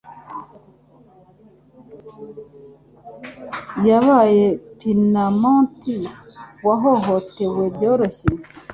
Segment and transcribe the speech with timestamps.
[3.87, 4.45] yabaye
[4.79, 5.83] Pinamont
[6.65, 8.29] wahohotewe byoroshye